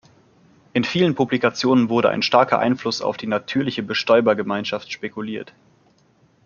In 0.73 0.83
vielen 0.83 1.13
Publikationen 1.13 1.87
wurde 1.87 2.09
ein 2.09 2.23
starker 2.23 2.57
Einfluss 2.57 3.03
auf 3.03 3.17
die 3.17 3.27
natürliche 3.27 3.83
Bestäuber-Gemeinschaft 3.83 4.91
spekuliert. 4.91 5.53